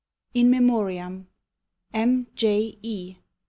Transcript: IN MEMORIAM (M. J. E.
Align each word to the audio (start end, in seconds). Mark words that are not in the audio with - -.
IN 0.33 0.49
MEMORIAM 0.49 1.27
(M. 1.93 2.25
J. 2.33 2.75
E. 2.81 3.17